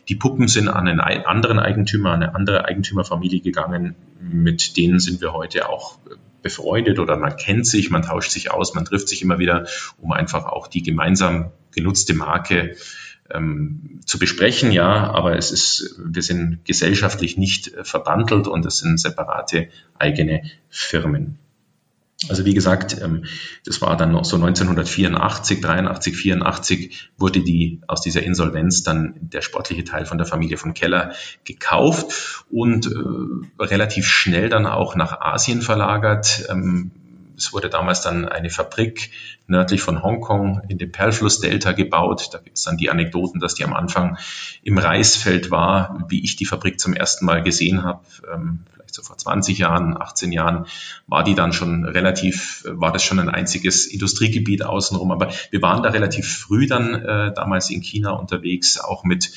[0.08, 5.20] Die Puppen sind an einen anderen Eigentümer, an eine andere Eigentümerfamilie gegangen, mit denen sind
[5.20, 5.98] wir heute auch
[6.42, 9.66] befreundet oder man kennt sich, man tauscht sich aus, man trifft sich immer wieder,
[9.98, 12.76] um einfach auch die gemeinsam genutzte Marke
[13.30, 19.00] ähm, zu besprechen, ja, aber es ist, wir sind gesellschaftlich nicht verbandelt und es sind
[19.00, 21.38] separate eigene Firmen.
[22.30, 23.26] Also wie gesagt, ähm,
[23.64, 29.42] das war dann noch so 1984, 83, 84 wurde die aus dieser Insolvenz dann der
[29.42, 31.12] sportliche Teil von der Familie von Keller
[31.44, 36.46] gekauft und äh, relativ schnell dann auch nach Asien verlagert.
[36.48, 36.90] Ähm,
[37.36, 39.10] es wurde damals dann eine Fabrik
[39.46, 42.30] nördlich von Hongkong in dem Perlflussdelta gebaut.
[42.32, 44.16] Da gibt es dann die Anekdoten, dass die am Anfang
[44.62, 48.00] im Reisfeld war, wie ich die Fabrik zum ersten Mal gesehen habe.
[48.32, 50.66] Ähm, vielleicht so vor 20 Jahren, 18 Jahren,
[51.06, 55.10] war die dann schon relativ, war das schon ein einziges Industriegebiet außenrum.
[55.10, 59.30] Aber wir waren da relativ früh dann äh, damals in China unterwegs, auch mit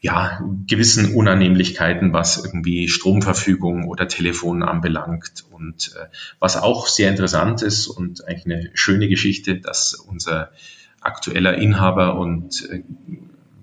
[0.00, 5.44] ja, gewissen Unannehmlichkeiten, was irgendwie Stromverfügung oder Telefon anbelangt.
[5.50, 6.06] Und äh,
[6.40, 10.50] was auch sehr interessant ist und eigentlich eine schöne Geschichte, dass unser
[11.00, 12.82] aktueller Inhaber und äh,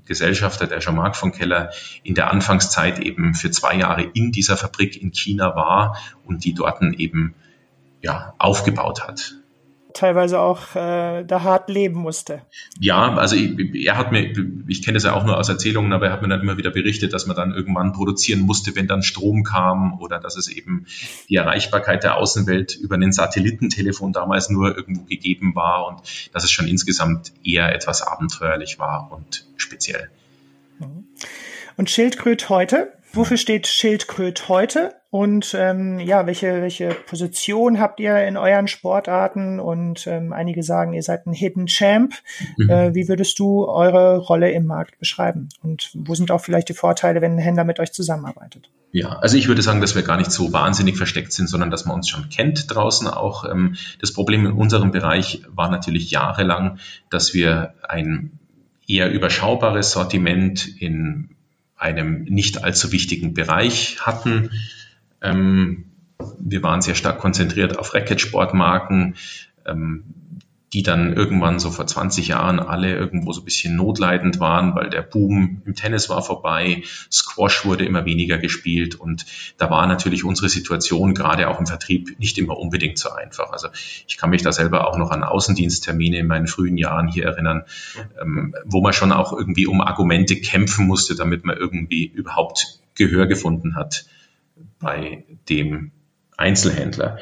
[0.09, 1.71] Gesellschafter, der Jean-Marc von Keller,
[2.03, 6.53] in der Anfangszeit eben für zwei Jahre in dieser Fabrik in China war und die
[6.53, 7.35] dort eben
[8.01, 9.38] ja, aufgebaut hat
[9.99, 12.41] teilweise auch äh, da hart leben musste.
[12.79, 14.33] Ja, also ich, er hat mir,
[14.67, 16.71] ich kenne das ja auch nur aus Erzählungen, aber er hat mir dann immer wieder
[16.71, 20.85] berichtet, dass man dann irgendwann produzieren musste, wenn dann Strom kam oder dass es eben
[21.27, 26.01] die Erreichbarkeit der Außenwelt über ein Satellitentelefon damals nur irgendwo gegeben war und
[26.33, 30.09] dass es schon insgesamt eher etwas abenteuerlich war und speziell.
[31.75, 32.93] Und Schildkröt heute?
[33.13, 34.93] Wofür steht Schildkröt heute?
[35.11, 39.59] Und ähm, ja, welche, welche Position habt ihr in euren Sportarten?
[39.59, 42.13] Und ähm, einige sagen, ihr seid ein Hidden Champ.
[42.57, 42.69] Mhm.
[42.69, 45.49] Äh, wie würdest du eure Rolle im Markt beschreiben?
[45.63, 48.69] Und wo sind auch vielleicht die Vorteile, wenn ein Händler mit euch zusammenarbeitet?
[48.91, 51.85] Ja, also ich würde sagen, dass wir gar nicht so wahnsinnig versteckt sind, sondern dass
[51.85, 53.45] man uns schon kennt draußen auch.
[53.49, 56.77] Ähm, das Problem in unserem Bereich war natürlich jahrelang,
[57.09, 58.39] dass wir ein
[58.87, 61.35] eher überschaubares Sortiment in
[61.79, 64.51] einem nicht allzu wichtigen Bereich hatten.
[65.21, 65.85] Ähm,
[66.37, 69.15] wir waren sehr stark konzentriert auf Racketsportmarken.
[69.65, 70.03] Ähm,
[70.73, 74.89] die dann irgendwann so vor 20 Jahren alle irgendwo so ein bisschen notleidend waren, weil
[74.89, 79.25] der Boom im Tennis war vorbei, Squash wurde immer weniger gespielt und
[79.57, 83.51] da war natürlich unsere Situation gerade auch im Vertrieb nicht immer unbedingt so einfach.
[83.51, 83.69] Also
[84.07, 87.63] ich kann mich da selber auch noch an Außendiensttermine in meinen frühen Jahren hier erinnern,
[88.21, 93.27] ähm, wo man schon auch irgendwie um Argumente kämpfen musste, damit man irgendwie überhaupt Gehör
[93.27, 94.05] gefunden hat
[94.79, 95.91] bei dem
[96.37, 97.19] Einzelhändler.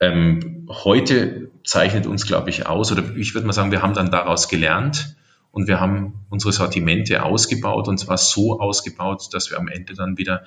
[0.00, 4.10] Ähm, heute zeichnet uns, glaube ich, aus, oder ich würde mal sagen, wir haben dann
[4.10, 5.16] daraus gelernt
[5.52, 10.18] und wir haben unsere Sortimente ausgebaut und zwar so ausgebaut, dass wir am Ende dann
[10.18, 10.44] wieder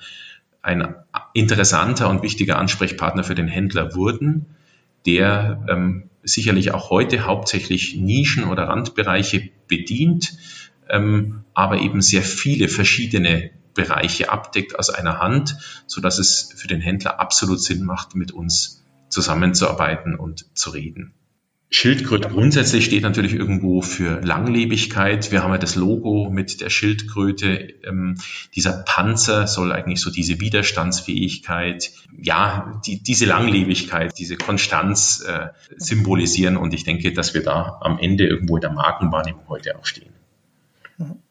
[0.62, 0.94] ein
[1.34, 4.46] interessanter und wichtiger Ansprechpartner für den Händler wurden,
[5.04, 10.36] der ähm, sicherlich auch heute hauptsächlich Nischen oder Randbereiche bedient,
[10.88, 15.56] ähm, aber eben sehr viele verschiedene Bereiche abdeckt aus einer Hand,
[15.86, 18.83] so dass es für den Händler absolut Sinn macht, mit uns
[19.14, 21.14] zusammenzuarbeiten und zu reden.
[21.70, 25.32] Schildkröte grundsätzlich steht natürlich irgendwo für Langlebigkeit.
[25.32, 27.74] Wir haben ja das Logo mit der Schildkröte.
[27.84, 28.16] Ähm,
[28.54, 36.56] dieser Panzer soll eigentlich so diese Widerstandsfähigkeit, ja, die, diese Langlebigkeit, diese Konstanz äh, symbolisieren.
[36.56, 40.12] Und ich denke, dass wir da am Ende irgendwo in der Markenwahrnehmung heute auch stehen.
[40.98, 41.23] Mhm.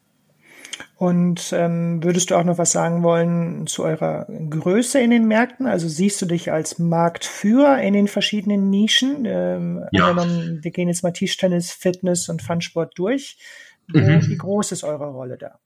[0.95, 5.65] Und ähm, würdest du auch noch was sagen wollen zu eurer Größe in den Märkten?
[5.65, 9.25] Also siehst du dich als Marktführer in den verschiedenen Nischen?
[9.25, 10.09] Ähm, ja.
[10.09, 13.37] Angenommen, wir gehen jetzt mal Tischtennis, Fitness und Funsport durch.
[13.87, 14.27] Mhm.
[14.27, 15.59] Wie groß ist eure Rolle da?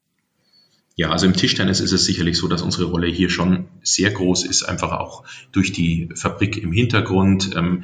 [0.96, 4.46] Ja, also im Tischtennis ist es sicherlich so, dass unsere Rolle hier schon sehr groß
[4.46, 7.56] ist, einfach auch durch die Fabrik im Hintergrund.
[7.56, 7.84] Ähm,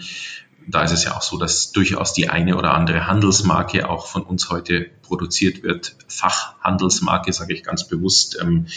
[0.67, 4.23] da ist es ja auch so, dass durchaus die eine oder andere Handelsmarke auch von
[4.23, 5.95] uns heute produziert wird.
[6.07, 8.37] Fachhandelsmarke, sage ich ganz bewusst.
[8.41, 8.67] Ähm,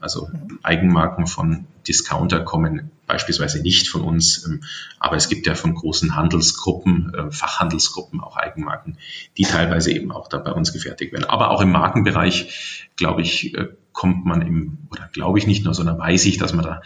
[0.00, 0.30] also
[0.62, 4.62] Eigenmarken von Discounter kommen beispielsweise nicht von uns, ähm,
[4.98, 8.98] aber es gibt ja von großen Handelsgruppen, äh, Fachhandelsgruppen auch Eigenmarken,
[9.36, 11.24] die teilweise eben auch da bei uns gefertigt werden.
[11.24, 15.74] Aber auch im Markenbereich, glaube ich, äh, kommt man im, oder glaube ich nicht nur,
[15.74, 16.82] sondern weiß ich, dass man da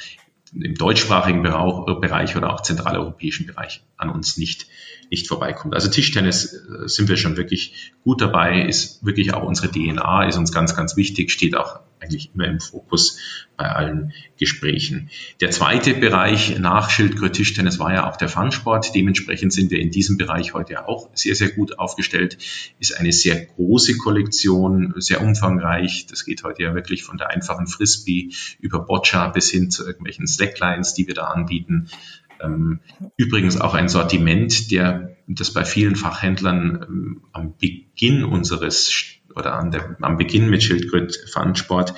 [0.54, 4.66] im deutschsprachigen Bereich oder auch zentraleuropäischen Bereich an uns nicht,
[5.10, 5.74] nicht vorbeikommt.
[5.74, 10.36] Also Tischtennis äh, sind wir schon wirklich gut dabei, ist wirklich auch unsere DNA, ist
[10.36, 13.18] uns ganz, ganz wichtig, steht auch eigentlich immer im Fokus
[13.56, 15.10] bei allen Gesprächen.
[15.40, 18.94] Der zweite Bereich nach Schildkröte Tischtennis war ja auch der Funsport.
[18.94, 22.36] Dementsprechend sind wir in diesem Bereich heute auch sehr, sehr gut aufgestellt.
[22.78, 26.06] Ist eine sehr große Kollektion, sehr umfangreich.
[26.06, 30.26] Das geht heute ja wirklich von der einfachen Frisbee über Boccia bis hin zu irgendwelchen
[30.26, 31.88] Slacklines, die wir da anbieten.
[32.44, 32.80] Ähm,
[33.16, 38.92] übrigens auch ein Sortiment, der das bei vielen Fachhändlern ähm, am Beginn unseres
[39.34, 41.94] oder an der, am Beginn mit Schildkröt Pfannensport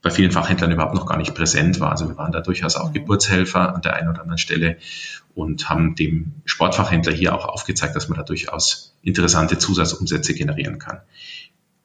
[0.00, 1.92] bei vielen Fachhändlern überhaupt noch gar nicht präsent war.
[1.92, 4.78] Also wir waren da durchaus auch Geburtshelfer an der einen oder anderen Stelle
[5.34, 11.00] und haben dem Sportfachhändler hier auch aufgezeigt, dass man da durchaus interessante Zusatzumsätze generieren kann.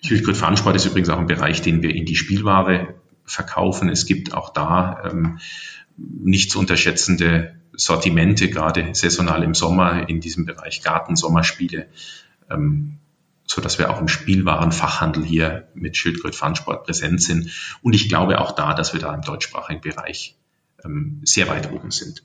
[0.02, 3.89] Schildkröt Pfannensport ist übrigens auch ein Bereich, den wir in die Spielware verkaufen.
[3.89, 5.39] Es gibt auch da ähm,
[5.98, 11.88] nicht zu unterschätzende Sortimente, gerade saisonal im Sommer in diesem Bereich Garten, Sommerspiele.
[12.50, 12.98] Ähm,
[13.48, 17.50] so dass wir auch im Spielwarenfachhandel hier mit Schildkröt Funsport präsent sind.
[17.82, 20.36] Und ich glaube auch da, dass wir da im deutschsprachigen Bereich
[20.84, 22.24] ähm, sehr weit oben sind.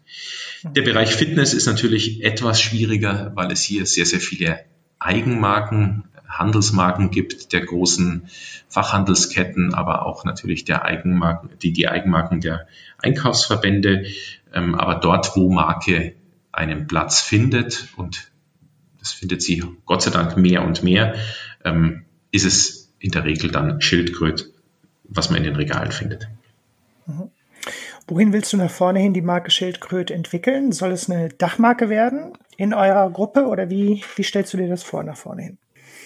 [0.64, 4.64] Der Bereich Fitness ist natürlich etwas schwieriger, weil es hier sehr, sehr viele
[4.98, 6.04] Eigenmarken,
[6.38, 8.28] Handelsmarken gibt, der großen
[8.68, 12.66] Fachhandelsketten, aber auch natürlich der Eigenmarken, die, die Eigenmarken der
[12.98, 14.06] Einkaufsverbände.
[14.54, 16.14] Ähm, aber dort, wo Marke
[16.52, 18.30] einen Platz findet und
[18.98, 21.14] das findet sie Gott sei Dank mehr und mehr,
[21.64, 24.52] ähm, ist es in der Regel dann Schildkröt,
[25.04, 26.28] was man in den Regalen findet.
[27.06, 27.30] Mhm.
[28.08, 30.72] Wohin willst du nach vorne hin die Marke Schildkröt entwickeln?
[30.72, 34.82] Soll es eine Dachmarke werden in eurer Gruppe oder wie, wie stellst du dir das
[34.82, 35.58] vor nach vorne hin?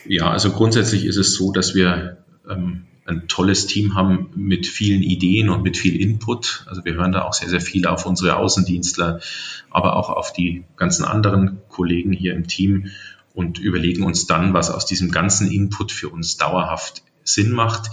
[0.08, 5.02] Ja, also grundsätzlich ist es so, dass wir ähm, ein tolles Team haben mit vielen
[5.02, 6.64] Ideen und mit viel Input.
[6.68, 9.20] Also wir hören da auch sehr, sehr viel auf unsere Außendienstler,
[9.70, 12.90] aber auch auf die ganzen anderen Kollegen hier im Team
[13.32, 17.90] und überlegen uns dann, was aus diesem ganzen Input für uns dauerhaft Sinn macht.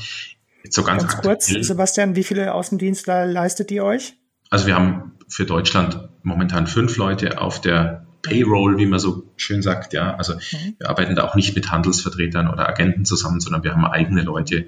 [0.63, 4.15] Jetzt so ganz, ganz kurz, Sebastian, wie viele Außendienstler leistet ihr euch?
[4.49, 9.61] Also wir haben für Deutschland momentan fünf Leute auf der Payroll, wie man so schön
[9.61, 10.15] sagt, ja.
[10.15, 10.75] Also mhm.
[10.79, 14.65] wir arbeiten da auch nicht mit Handelsvertretern oder Agenten zusammen, sondern wir haben eigene Leute,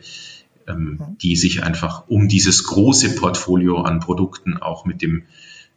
[0.68, 5.24] ähm, die sich einfach um dieses große Portfolio an Produkten auch mit dem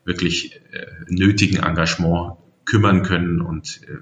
[0.05, 3.41] wirklich äh, nötigen Engagement kümmern können.
[3.41, 3.99] Und äh,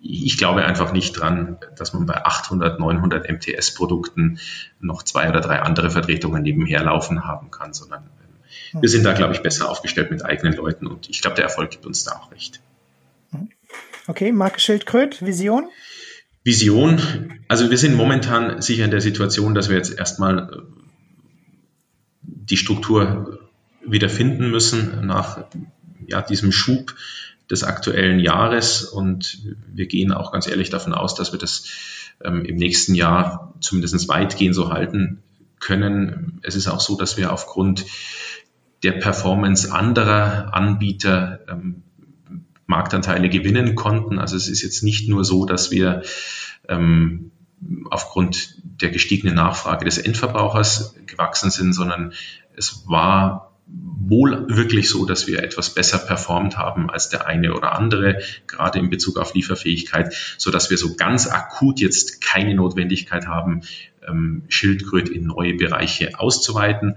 [0.00, 4.40] ich glaube einfach nicht dran, dass man bei 800, 900 MTS-Produkten
[4.80, 8.04] noch zwei oder drei andere Vertretungen nebenher laufen haben kann, sondern
[8.72, 11.44] äh, wir sind da, glaube ich, besser aufgestellt mit eigenen Leuten und ich glaube, der
[11.44, 12.60] Erfolg gibt uns da auch recht.
[14.08, 15.68] Okay, Marke Schildkröt, Vision?
[16.42, 16.98] Vision,
[17.46, 20.62] also wir sind momentan sicher in der Situation, dass wir jetzt erstmal äh,
[22.22, 23.38] die Struktur
[23.84, 25.44] wieder finden müssen nach
[26.06, 26.94] ja, diesem Schub
[27.50, 28.82] des aktuellen Jahres.
[28.82, 29.40] Und
[29.74, 31.66] wir gehen auch ganz ehrlich davon aus, dass wir das
[32.24, 35.22] ähm, im nächsten Jahr zumindest weitgehend so halten
[35.60, 36.40] können.
[36.42, 37.84] Es ist auch so, dass wir aufgrund
[38.82, 41.82] der Performance anderer Anbieter ähm,
[42.68, 44.18] Marktanteile gewinnen konnten.
[44.18, 46.02] Also es ist jetzt nicht nur so, dass wir
[46.68, 47.32] ähm,
[47.90, 52.12] aufgrund der gestiegenen Nachfrage des Endverbrauchers gewachsen sind, sondern
[52.56, 57.72] es war wohl wirklich so, dass wir etwas besser performt haben als der eine oder
[57.72, 63.26] andere, gerade in Bezug auf Lieferfähigkeit, so dass wir so ganz akut jetzt keine Notwendigkeit
[63.26, 63.62] haben,
[64.06, 66.96] ähm, Schildkröt in neue Bereiche auszuweiten.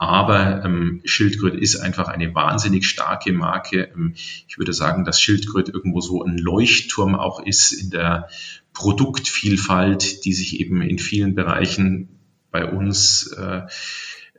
[0.00, 3.92] Aber ähm, Schildkröt ist einfach eine wahnsinnig starke Marke.
[3.94, 4.14] Ähm,
[4.48, 8.30] ich würde sagen, dass Schildkröt irgendwo so ein Leuchtturm auch ist in der
[8.72, 12.08] Produktvielfalt, die sich eben in vielen Bereichen
[12.50, 13.60] bei uns, äh,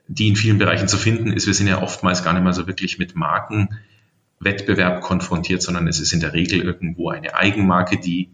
[0.08, 1.46] die in vielen Bereichen zu finden ist.
[1.46, 6.12] Wir sind ja oftmals gar nicht mal so wirklich mit Markenwettbewerb konfrontiert, sondern es ist
[6.12, 8.32] in der Regel irgendwo eine Eigenmarke, die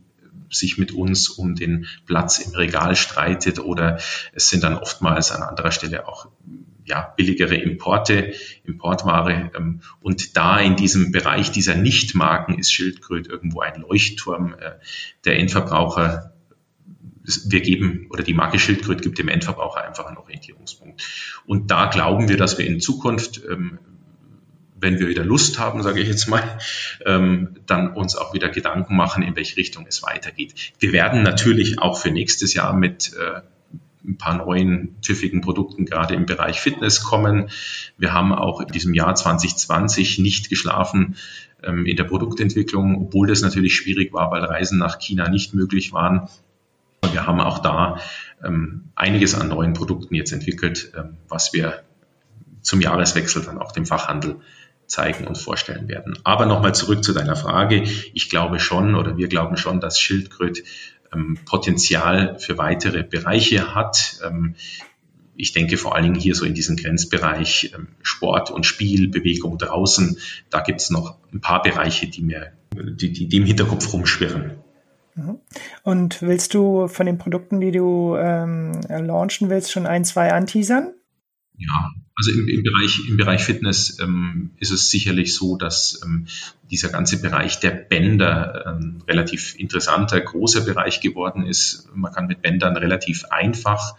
[0.49, 3.99] sich mit uns um den Platz im Regal streitet oder
[4.31, 6.29] es sind dann oftmals an anderer Stelle auch
[6.87, 9.51] ja, billigere Importe, Importware.
[9.55, 14.53] Ähm, und da in diesem Bereich dieser Nichtmarken ist Schildkröt irgendwo ein Leuchtturm.
[14.53, 14.71] Äh,
[15.25, 16.33] der Endverbraucher,
[17.45, 21.03] wir geben, oder die Marke Schildkröt gibt dem Endverbraucher einfach einen Orientierungspunkt.
[21.45, 23.79] Und da glauben wir, dass wir in Zukunft, ähm,
[24.79, 26.59] wenn wir wieder Lust haben, sage ich jetzt mal,
[27.05, 30.73] ähm, dann uns auch wieder Gedanken machen, in welche Richtung es weitergeht.
[30.79, 33.41] Wir werden natürlich auch für nächstes Jahr mit äh,
[34.07, 37.49] ein paar neuen pfiffigen Produkten gerade im Bereich Fitness kommen.
[37.97, 41.17] Wir haben auch in diesem Jahr 2020 nicht geschlafen
[41.63, 45.93] ähm, in der Produktentwicklung, obwohl das natürlich schwierig war, weil Reisen nach China nicht möglich
[45.93, 46.29] waren.
[47.11, 47.99] Wir haben auch da
[48.43, 51.83] ähm, einiges an neuen Produkten jetzt entwickelt, ähm, was wir
[52.61, 54.37] zum Jahreswechsel dann auch dem Fachhandel
[54.87, 56.17] zeigen und vorstellen werden.
[56.23, 57.83] Aber nochmal zurück zu deiner Frage.
[58.13, 60.63] Ich glaube schon oder wir glauben schon, dass Schildkröt
[61.13, 64.19] ähm, Potenzial für weitere Bereiche hat.
[64.25, 64.55] Ähm,
[65.35, 69.57] ich denke vor allen Dingen hier so in diesem Grenzbereich ähm, Sport und Spiel, Bewegung
[69.57, 70.17] draußen.
[70.49, 74.57] Da gibt es noch ein paar Bereiche, die mir, die, die, die im Hinterkopf rumschwirren.
[75.83, 80.93] Und willst du von den Produkten, die du ähm, launchen willst, schon ein, zwei anteasern?
[81.57, 86.27] Ja, also im, im, Bereich, im Bereich Fitness ähm, ist es sicherlich so, dass ähm,
[86.69, 91.89] dieser ganze Bereich der Bänder ein relativ interessanter, großer Bereich geworden ist.
[91.95, 93.95] Man kann mit Bändern relativ einfach,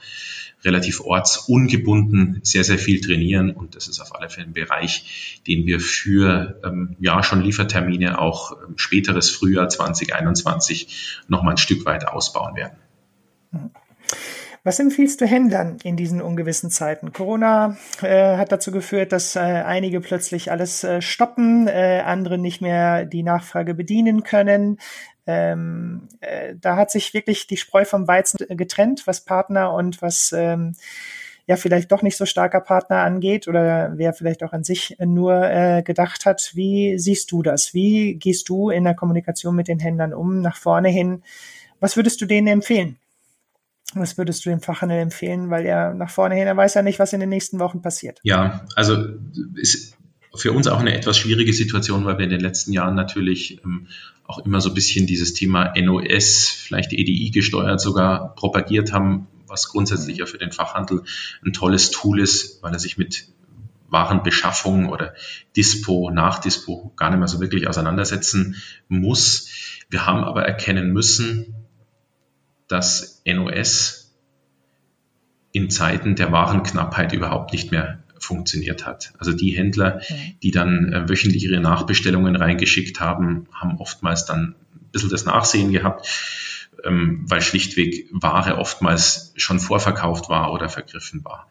[0.64, 5.66] relativ ortsungebunden sehr, sehr viel trainieren und das ist auf alle Fälle ein Bereich, den
[5.66, 12.06] wir für ähm, ja schon Liefertermine auch ähm, späteres Frühjahr 2021 nochmal ein Stück weit
[12.06, 12.78] ausbauen werden.
[13.52, 13.70] Mhm.
[14.68, 17.14] Was empfiehlst du Händlern in diesen ungewissen Zeiten?
[17.14, 22.60] Corona äh, hat dazu geführt, dass äh, einige plötzlich alles äh, stoppen, äh, andere nicht
[22.60, 24.78] mehr die Nachfrage bedienen können.
[25.26, 30.34] Ähm, äh, da hat sich wirklich die Spreu vom Weizen getrennt, was Partner und was
[30.36, 30.74] ähm,
[31.46, 35.50] ja vielleicht doch nicht so starker Partner angeht oder wer vielleicht auch an sich nur
[35.50, 36.50] äh, gedacht hat.
[36.52, 37.72] Wie siehst du das?
[37.72, 41.22] Wie gehst du in der Kommunikation mit den Händlern um nach vorne hin?
[41.80, 42.98] Was würdest du denen empfehlen?
[43.94, 45.50] Was würdest du dem Fachhandel empfehlen?
[45.50, 48.20] Weil er nach vorne hin, er weiß ja nicht, was in den nächsten Wochen passiert.
[48.22, 48.96] Ja, also
[49.54, 49.96] ist
[50.34, 53.88] für uns auch eine etwas schwierige Situation, weil wir in den letzten Jahren natürlich ähm,
[54.26, 59.68] auch immer so ein bisschen dieses Thema NOS, vielleicht EDI gesteuert sogar propagiert haben, was
[59.68, 61.02] grundsätzlich ja für den Fachhandel
[61.44, 63.28] ein tolles Tool ist, weil er sich mit
[63.88, 65.14] Warenbeschaffung oder
[65.56, 68.56] Dispo, Nachdispo gar nicht mehr so wirklich auseinandersetzen
[68.88, 69.48] muss.
[69.88, 71.54] Wir haben aber erkennen müssen,
[72.68, 74.14] dass NOS
[75.52, 79.12] in Zeiten der Warenknappheit überhaupt nicht mehr funktioniert hat.
[79.18, 80.00] Also die Händler,
[80.42, 85.72] die dann äh, wöchentlich ihre Nachbestellungen reingeschickt haben, haben oftmals dann ein bisschen das Nachsehen
[85.72, 86.06] gehabt,
[86.84, 91.48] ähm, weil schlichtweg Ware oftmals schon vorverkauft war oder vergriffen war.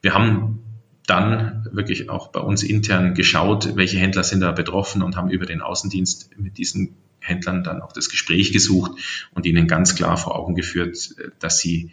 [0.00, 0.62] Wir haben
[1.06, 5.46] dann wirklich auch bei uns intern geschaut, welche Händler sind da betroffen und haben über
[5.46, 8.92] den Außendienst mit diesen Händlern dann auch das Gespräch gesucht
[9.34, 11.90] und ihnen ganz klar vor Augen geführt, dass sie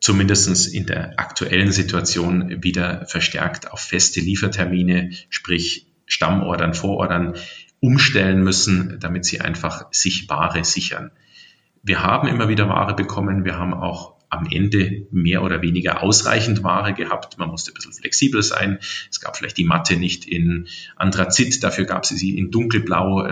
[0.00, 7.34] zumindest in der aktuellen Situation wieder verstärkt auf feste Liefertermine, sprich Stammordern, Vorordern
[7.80, 11.10] umstellen müssen, damit sie einfach sich Ware sichern.
[11.82, 13.44] Wir haben immer wieder Ware bekommen.
[13.44, 17.38] Wir haben auch am Ende mehr oder weniger ausreichend Ware gehabt.
[17.38, 18.78] Man musste ein bisschen flexibel sein.
[19.10, 23.26] Es gab vielleicht die Matte nicht in Anthrazit, dafür gab es sie in dunkelblau.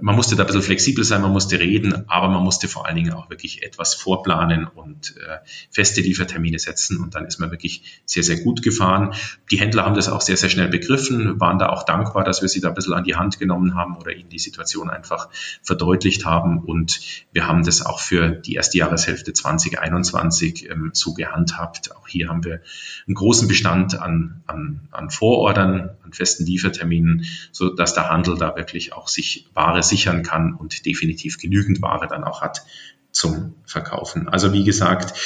[0.00, 2.96] Man musste da ein bisschen flexibel sein, man musste reden, aber man musste vor allen
[2.96, 5.38] Dingen auch wirklich etwas vorplanen und äh,
[5.70, 9.14] feste Liefertermine setzen und dann ist man wirklich sehr, sehr gut gefahren.
[9.50, 12.48] Die Händler haben das auch sehr, sehr schnell begriffen, waren da auch dankbar, dass wir
[12.48, 15.28] sie da ein bisschen an die Hand genommen haben oder ihnen die Situation einfach
[15.62, 17.00] verdeutlicht haben und
[17.32, 21.94] wir haben das auch für die erste Jahreshälfte 2021 ähm, so gehandhabt.
[21.96, 22.60] Auch hier haben wir
[23.06, 28.56] einen großen Bestand an, an, an Vorordern, an festen Lieferterminen, so dass der Handel da
[28.56, 32.62] wirklich auch sich Ware sichern kann und definitiv genügend Ware dann auch hat
[33.10, 34.28] zum Verkaufen.
[34.28, 35.18] Also wie gesagt,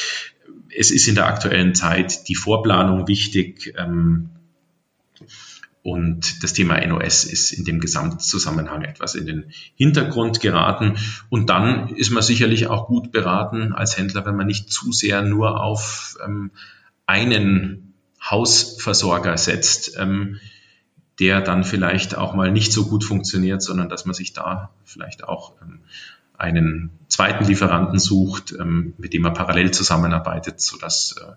[0.77, 3.75] es ist in der aktuellen Zeit die Vorplanung wichtig.
[3.77, 4.31] Ähm,
[5.83, 10.99] und das Thema NOS ist in dem Gesamtzusammenhang etwas in den Hintergrund geraten.
[11.31, 15.23] Und dann ist man sicherlich auch gut beraten als Händler, wenn man nicht zu sehr
[15.23, 16.51] nur auf ähm,
[17.07, 19.97] einen Hausversorger setzt.
[19.99, 20.39] Ähm,
[21.21, 25.25] der dann vielleicht auch mal nicht so gut funktioniert, sondern dass man sich da vielleicht
[25.25, 25.81] auch ähm,
[26.41, 31.33] einen zweiten Lieferanten sucht, ähm, mit dem man parallel zusammenarbeitet, sodass äh,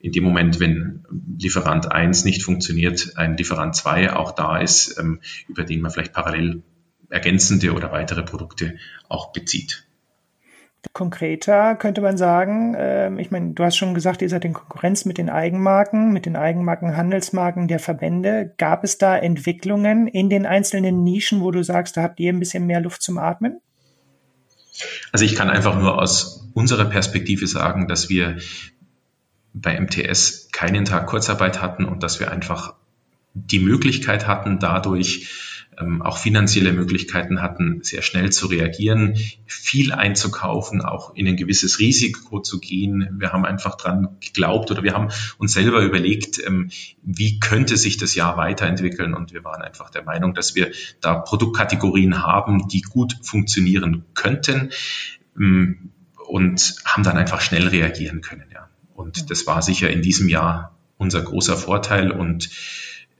[0.00, 1.04] in dem Moment, wenn
[1.38, 6.14] Lieferant 1 nicht funktioniert, ein Lieferant 2 auch da ist, ähm, über den man vielleicht
[6.14, 6.62] parallel
[7.10, 8.76] ergänzende oder weitere Produkte
[9.08, 9.87] auch bezieht.
[10.92, 15.04] Konkreter könnte man sagen, äh, ich meine, du hast schon gesagt, ihr seid in Konkurrenz
[15.04, 18.54] mit den Eigenmarken, mit den Eigenmarken, Handelsmarken der Verbände.
[18.58, 22.38] Gab es da Entwicklungen in den einzelnen Nischen, wo du sagst, da habt ihr ein
[22.38, 23.60] bisschen mehr Luft zum Atmen?
[25.12, 28.38] Also ich kann einfach nur aus unserer Perspektive sagen, dass wir
[29.52, 32.74] bei MTS keinen Tag Kurzarbeit hatten und dass wir einfach
[33.34, 35.28] die Möglichkeit hatten, dadurch
[35.80, 39.16] ähm, auch finanzielle Möglichkeiten hatten, sehr schnell zu reagieren,
[39.46, 43.16] viel einzukaufen, auch in ein gewisses Risiko zu gehen.
[43.18, 45.08] Wir haben einfach dran geglaubt oder wir haben
[45.38, 46.70] uns selber überlegt, ähm,
[47.02, 50.70] wie könnte sich das Jahr weiterentwickeln und wir waren einfach der Meinung, dass wir
[51.00, 54.70] da Produktkategorien haben, die gut funktionieren könnten
[55.38, 55.90] ähm,
[56.26, 58.44] und haben dann einfach schnell reagieren können.
[58.52, 58.68] Ja.
[58.94, 62.50] Und das war sicher in diesem Jahr unser großer Vorteil und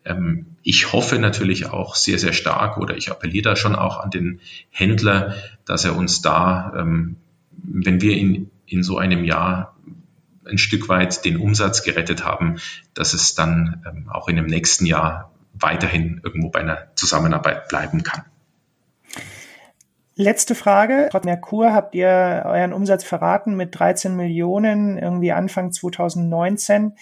[0.09, 4.11] ähm, ich hoffe natürlich auch sehr, sehr stark oder ich appelliere da schon auch an
[4.11, 4.41] den
[4.71, 5.35] Händler,
[5.65, 7.17] dass er uns da, ähm,
[7.53, 9.77] wenn wir in, in so einem Jahr
[10.49, 12.57] ein Stück weit den Umsatz gerettet haben,
[12.95, 18.03] dass es dann ähm, auch in dem nächsten Jahr weiterhin irgendwo bei einer Zusammenarbeit bleiben
[18.03, 18.25] kann.
[20.21, 21.09] Letzte Frage.
[21.13, 26.95] Trotz Merkur habt ihr euren Umsatz verraten mit 13 Millionen irgendwie Anfang 2019.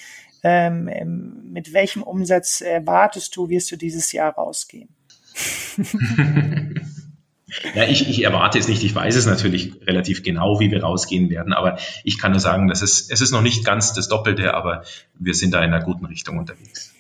[0.43, 4.89] Ähm, ähm, mit welchem Umsatz erwartest du, wirst du dieses Jahr rausgehen?
[7.75, 8.83] Ja, ich, ich erwarte es nicht.
[8.83, 12.69] Ich weiß es natürlich relativ genau, wie wir rausgehen werden, aber ich kann nur sagen,
[12.69, 14.83] dass es, es ist noch nicht ganz das Doppelte, aber
[15.19, 16.93] wir sind da in einer guten Richtung unterwegs.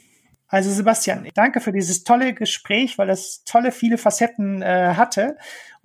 [0.49, 5.37] Also Sebastian, danke für dieses tolle Gespräch, weil das tolle viele Facetten äh, hatte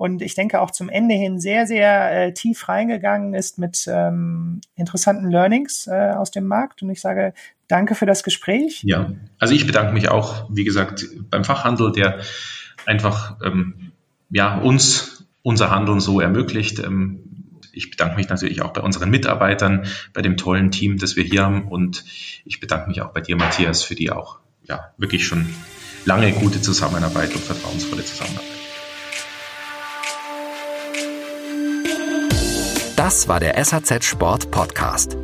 [0.02, 4.60] und ich denke auch zum Ende hin sehr, sehr äh, tief reingegangen ist mit ähm,
[4.76, 6.82] interessanten Learnings äh, aus dem Markt.
[6.82, 7.36] Und ich sage
[7.68, 8.82] danke für das Gespräch.
[8.84, 12.20] Ja, also ich bedanke mich auch, wie gesagt, beim Fachhandel, der
[12.88, 13.92] einfach ähm,
[14.32, 16.80] ja, uns unser Handeln so ermöglicht.
[16.80, 21.26] Ähm, ich bedanke mich natürlich auch bei unseren Mitarbeitern, bei dem tollen Team, das wir
[21.26, 21.68] hier haben.
[21.68, 22.06] Und
[22.44, 25.54] ich bedanke mich auch bei dir, Matthias, für die auch ja, wirklich schon
[26.06, 28.48] lange gute Zusammenarbeit und vertrauensvolle Zusammenarbeit.
[32.96, 35.18] Das war der SAZ Sport Podcast.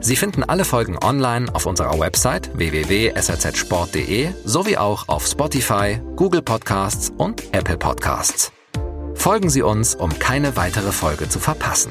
[0.00, 7.12] Sie finden alle Folgen online auf unserer Website www.sazsport.de sowie auch auf Spotify, Google Podcasts
[7.16, 8.50] und Apple Podcasts.
[9.14, 11.90] Folgen Sie uns, um keine weitere Folge zu verpassen.